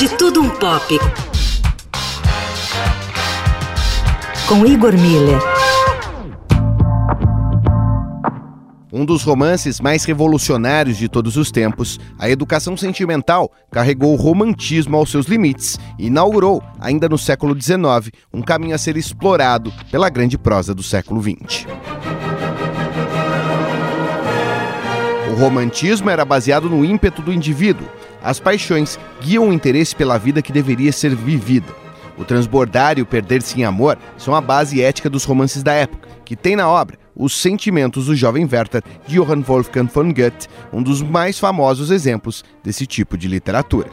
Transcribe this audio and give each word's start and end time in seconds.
De 0.00 0.08
Tudo 0.16 0.40
Um 0.40 0.48
Pop. 0.48 0.98
Com 4.48 4.64
Igor 4.64 4.94
Miller. 4.94 5.38
Um 8.90 9.04
dos 9.04 9.22
romances 9.22 9.78
mais 9.78 10.06
revolucionários 10.06 10.96
de 10.96 11.06
todos 11.06 11.36
os 11.36 11.50
tempos, 11.50 12.00
a 12.18 12.30
educação 12.30 12.78
sentimental 12.78 13.52
carregou 13.70 14.14
o 14.14 14.16
romantismo 14.16 14.96
aos 14.96 15.10
seus 15.10 15.26
limites 15.26 15.78
e 15.98 16.06
inaugurou, 16.06 16.62
ainda 16.80 17.06
no 17.06 17.18
século 17.18 17.54
XIX, 17.54 18.10
um 18.32 18.40
caminho 18.40 18.74
a 18.74 18.78
ser 18.78 18.96
explorado 18.96 19.70
pela 19.90 20.08
grande 20.08 20.38
prosa 20.38 20.74
do 20.74 20.82
século 20.82 21.22
XX. 21.22 21.66
Romantismo 25.40 26.10
era 26.10 26.22
baseado 26.22 26.68
no 26.68 26.84
ímpeto 26.84 27.22
do 27.22 27.32
indivíduo. 27.32 27.88
As 28.22 28.38
paixões 28.38 28.98
guiam 29.22 29.48
o 29.48 29.52
interesse 29.52 29.96
pela 29.96 30.18
vida 30.18 30.42
que 30.42 30.52
deveria 30.52 30.92
ser 30.92 31.14
vivida. 31.14 31.72
O 32.18 32.24
transbordar 32.24 32.98
e 32.98 33.02
o 33.02 33.06
perder-se 33.06 33.58
em 33.58 33.64
amor 33.64 33.96
são 34.18 34.34
a 34.34 34.40
base 34.42 34.82
ética 34.82 35.08
dos 35.08 35.24
romances 35.24 35.62
da 35.62 35.72
época, 35.72 36.06
que 36.26 36.36
tem 36.36 36.54
na 36.54 36.68
obra 36.68 36.98
os 37.16 37.34
sentimentos 37.34 38.06
do 38.06 38.14
jovem 38.14 38.46
Werther 38.50 38.82
de 39.06 39.14
Johann 39.16 39.42
Wolfgang 39.42 39.90
von 39.92 40.12
Goethe, 40.12 40.46
um 40.72 40.82
dos 40.82 41.00
mais 41.00 41.38
famosos 41.38 41.90
exemplos 41.90 42.44
desse 42.62 42.86
tipo 42.86 43.16
de 43.16 43.26
literatura. 43.26 43.88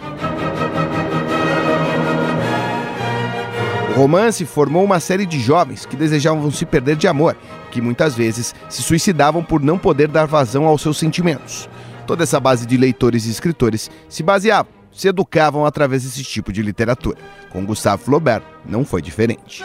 Romance 3.98 4.46
formou 4.46 4.84
uma 4.84 5.00
série 5.00 5.26
de 5.26 5.40
jovens 5.40 5.86
que 5.86 5.96
desejavam 5.96 6.50
se 6.52 6.66
perder 6.66 6.96
de 6.96 7.08
amor, 7.08 7.36
que 7.72 7.82
muitas 7.82 8.16
vezes 8.16 8.54
se 8.70 8.84
suicidavam 8.84 9.44
por 9.44 9.62
não 9.62 9.78
poder 9.78 10.08
dar 10.08 10.28
vazão 10.28 10.66
aos 10.66 10.82
seus 10.82 10.98
sentimentos. 10.98 11.68
Toda 12.06 12.24
essa 12.24 12.40
base 12.40 12.66
de 12.66 12.78
leitores 12.78 13.26
e 13.26 13.32
escritores 13.32 13.90
se 14.08 14.22
baseavam, 14.22 14.72
se 14.92 15.08
educavam 15.08 15.66
através 15.66 16.04
desse 16.04 16.24
tipo 16.24 16.54
de 16.54 16.62
literatura. 16.62 17.18
Com 17.50 17.66
Gustave 17.66 18.04
Flaubert 18.04 18.44
não 18.64 18.86
foi 18.86 19.02
diferente. 19.02 19.64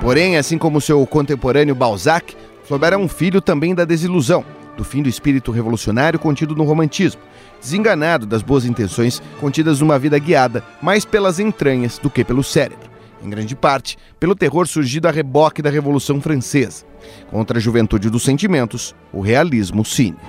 Porém, 0.00 0.36
assim 0.36 0.58
como 0.58 0.80
seu 0.80 1.04
contemporâneo 1.06 1.74
Balzac, 1.74 2.36
Flaubert 2.64 2.92
é 2.92 2.96
um 2.98 3.08
filho 3.08 3.40
também 3.40 3.74
da 3.74 3.84
desilusão, 3.84 4.44
do 4.76 4.84
fim 4.84 5.02
do 5.02 5.08
espírito 5.08 5.50
revolucionário 5.50 6.18
contido 6.18 6.54
no 6.54 6.64
romantismo, 6.64 7.20
desenganado 7.60 8.26
das 8.26 8.42
boas 8.42 8.64
intenções 8.64 9.22
contidas 9.38 9.80
numa 9.80 9.98
vida 9.98 10.18
guiada 10.18 10.64
mais 10.80 11.04
pelas 11.04 11.38
entranhas 11.38 11.98
do 11.98 12.10
que 12.10 12.24
pelo 12.24 12.42
cérebro, 12.42 12.90
em 13.22 13.28
grande 13.28 13.54
parte 13.54 13.98
pelo 14.18 14.34
terror 14.34 14.66
surgido 14.66 15.08
a 15.08 15.10
reboque 15.10 15.62
da 15.62 15.70
Revolução 15.70 16.20
Francesa, 16.20 16.84
contra 17.30 17.58
a 17.58 17.60
juventude 17.60 18.08
dos 18.08 18.22
sentimentos, 18.22 18.94
o 19.12 19.20
realismo 19.20 19.84
cínico. 19.84 20.20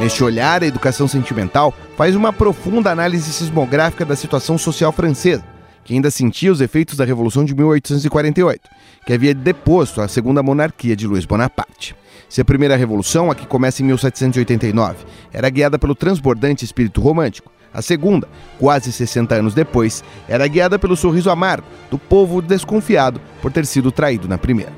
Neste 0.00 0.22
olhar, 0.22 0.62
a 0.62 0.66
educação 0.66 1.08
sentimental 1.08 1.74
faz 1.96 2.14
uma 2.14 2.32
profunda 2.32 2.90
análise 2.90 3.32
sismográfica 3.32 4.04
da 4.04 4.14
situação 4.14 4.56
social 4.56 4.92
francesa, 4.92 5.44
que 5.88 5.94
ainda 5.94 6.10
sentia 6.10 6.52
os 6.52 6.60
efeitos 6.60 6.98
da 6.98 7.04
Revolução 7.06 7.46
de 7.46 7.54
1848, 7.54 8.60
que 9.06 9.12
havia 9.14 9.34
deposto 9.34 10.02
a 10.02 10.06
segunda 10.06 10.42
monarquia 10.42 10.94
de 10.94 11.06
Luís 11.06 11.24
Bonaparte. 11.24 11.96
Se 12.28 12.42
a 12.42 12.44
primeira 12.44 12.76
revolução, 12.76 13.30
a 13.30 13.34
que 13.34 13.46
começa 13.46 13.80
em 13.80 13.86
1789, 13.86 14.98
era 15.32 15.48
guiada 15.48 15.78
pelo 15.78 15.94
transbordante 15.94 16.62
espírito 16.62 17.00
romântico, 17.00 17.50
a 17.72 17.80
segunda, 17.80 18.28
quase 18.58 18.92
60 18.92 19.36
anos 19.36 19.54
depois, 19.54 20.04
era 20.28 20.46
guiada 20.46 20.78
pelo 20.78 20.94
sorriso 20.94 21.30
amargo 21.30 21.66
do 21.90 21.98
povo 21.98 22.42
desconfiado 22.42 23.18
por 23.40 23.50
ter 23.50 23.64
sido 23.64 23.90
traído 23.90 24.28
na 24.28 24.36
primeira. 24.36 24.74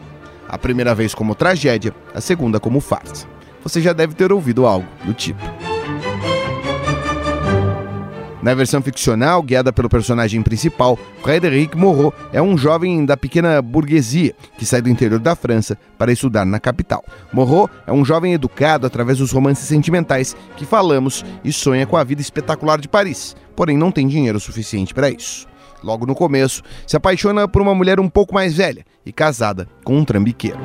A 0.48 0.56
primeira 0.56 0.94
vez 0.94 1.12
como 1.12 1.34
tragédia, 1.34 1.92
a 2.14 2.20
segunda 2.20 2.60
como 2.60 2.78
farsa 2.78 3.26
você 3.62 3.80
já 3.80 3.92
deve 3.92 4.14
ter 4.14 4.32
ouvido 4.32 4.66
algo 4.66 4.86
do 5.04 5.12
tipo. 5.12 5.40
Na 8.42 8.54
versão 8.54 8.80
ficcional, 8.80 9.42
guiada 9.42 9.70
pelo 9.70 9.88
personagem 9.88 10.40
principal, 10.42 10.98
Frédéric 11.22 11.76
Moreau 11.76 12.12
é 12.32 12.40
um 12.40 12.56
jovem 12.56 13.04
da 13.04 13.14
pequena 13.14 13.60
burguesia 13.60 14.34
que 14.56 14.64
sai 14.64 14.80
do 14.80 14.88
interior 14.88 15.20
da 15.20 15.36
França 15.36 15.76
para 15.98 16.10
estudar 16.10 16.46
na 16.46 16.58
capital. 16.58 17.04
Moreau 17.30 17.68
é 17.86 17.92
um 17.92 18.02
jovem 18.02 18.32
educado 18.32 18.86
através 18.86 19.18
dos 19.18 19.30
romances 19.30 19.68
sentimentais 19.68 20.34
que 20.56 20.64
falamos 20.64 21.22
e 21.44 21.52
sonha 21.52 21.86
com 21.86 21.98
a 21.98 22.04
vida 22.04 22.22
espetacular 22.22 22.80
de 22.80 22.88
Paris, 22.88 23.36
porém 23.54 23.76
não 23.76 23.92
tem 23.92 24.08
dinheiro 24.08 24.40
suficiente 24.40 24.94
para 24.94 25.10
isso. 25.10 25.46
Logo 25.84 26.06
no 26.06 26.14
começo, 26.14 26.62
se 26.86 26.96
apaixona 26.96 27.46
por 27.46 27.60
uma 27.60 27.74
mulher 27.74 28.00
um 28.00 28.08
pouco 28.08 28.32
mais 28.32 28.54
velha 28.54 28.86
e 29.04 29.12
casada 29.12 29.68
com 29.84 29.98
um 29.98 30.04
trambiqueiro. 30.04 30.58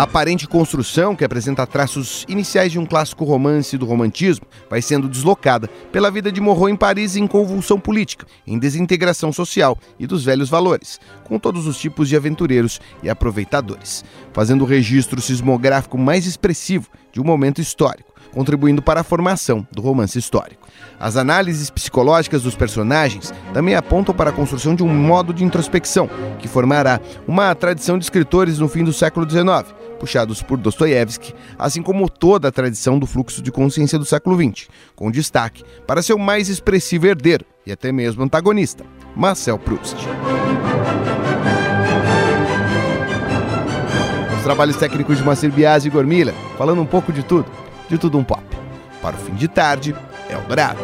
A 0.00 0.04
aparente 0.04 0.48
construção, 0.48 1.14
que 1.14 1.26
apresenta 1.26 1.66
traços 1.66 2.24
iniciais 2.26 2.72
de 2.72 2.78
um 2.78 2.86
clássico 2.86 3.22
romance 3.22 3.76
do 3.76 3.84
romantismo, 3.84 4.46
vai 4.70 4.80
sendo 4.80 5.06
deslocada 5.06 5.68
pela 5.92 6.10
vida 6.10 6.32
de 6.32 6.40
Morro 6.40 6.70
em 6.70 6.74
Paris 6.74 7.16
em 7.16 7.26
convulsão 7.26 7.78
política, 7.78 8.26
em 8.46 8.58
desintegração 8.58 9.30
social 9.30 9.76
e 9.98 10.06
dos 10.06 10.24
velhos 10.24 10.48
valores, 10.48 10.98
com 11.24 11.38
todos 11.38 11.66
os 11.66 11.78
tipos 11.78 12.08
de 12.08 12.16
aventureiros 12.16 12.80
e 13.02 13.10
aproveitadores, 13.10 14.02
fazendo 14.32 14.62
o 14.62 14.66
registro 14.66 15.20
sismográfico 15.20 15.98
mais 15.98 16.24
expressivo 16.24 16.88
de 17.12 17.20
um 17.20 17.24
momento 17.24 17.60
histórico, 17.60 18.14
contribuindo 18.32 18.80
para 18.80 19.00
a 19.00 19.04
formação 19.04 19.66
do 19.70 19.82
romance 19.82 20.18
histórico. 20.18 20.66
As 20.98 21.16
análises 21.16 21.68
psicológicas 21.68 22.42
dos 22.42 22.54
personagens 22.54 23.34
também 23.52 23.74
apontam 23.74 24.14
para 24.14 24.30
a 24.30 24.32
construção 24.32 24.74
de 24.74 24.82
um 24.82 24.88
modo 24.88 25.34
de 25.34 25.44
introspecção 25.44 26.08
que 26.38 26.48
formará 26.48 27.00
uma 27.28 27.54
tradição 27.54 27.98
de 27.98 28.04
escritores 28.04 28.58
no 28.58 28.68
fim 28.68 28.84
do 28.84 28.92
século 28.92 29.28
XIX, 29.28 29.74
puxados 30.00 30.42
por 30.42 30.56
Dostoiévski, 30.56 31.34
assim 31.58 31.82
como 31.82 32.08
toda 32.08 32.48
a 32.48 32.52
tradição 32.52 32.98
do 32.98 33.06
fluxo 33.06 33.42
de 33.42 33.52
consciência 33.52 33.98
do 33.98 34.04
século 34.06 34.34
XX, 34.34 34.68
com 34.96 35.10
destaque 35.10 35.62
para 35.86 36.02
seu 36.02 36.18
mais 36.18 36.48
expressivo 36.48 37.06
herdeiro 37.06 37.44
e 37.66 37.70
até 37.70 37.92
mesmo 37.92 38.24
antagonista, 38.24 38.84
Marcel 39.14 39.58
Proust. 39.58 39.96
Os 44.36 44.42
trabalhos 44.42 44.76
técnicos 44.76 45.18
de 45.18 45.22
Marcel 45.22 45.52
Biasi 45.52 45.88
e 45.88 45.90
Gormila, 45.90 46.32
falando 46.56 46.80
um 46.80 46.86
pouco 46.86 47.12
de 47.12 47.22
tudo, 47.22 47.46
de 47.90 47.98
tudo 47.98 48.16
um 48.16 48.24
pop. 48.24 48.42
Para 49.02 49.14
o 49.14 49.18
fim 49.18 49.34
de 49.34 49.46
tarde, 49.46 49.94
Eldorado. 50.30 50.80